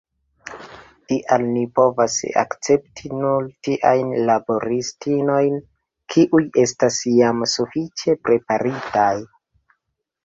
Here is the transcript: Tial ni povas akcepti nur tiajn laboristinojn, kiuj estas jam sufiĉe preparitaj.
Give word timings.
Tial 1.11 1.43
ni 1.57 1.65
povas 1.79 2.15
akcepti 2.43 3.11
nur 3.17 3.45
tiajn 3.67 4.09
laboristinojn, 4.31 5.61
kiuj 6.15 6.43
estas 6.65 7.01
jam 7.21 7.47
sufiĉe 7.57 8.19
preparitaj. 8.27 9.09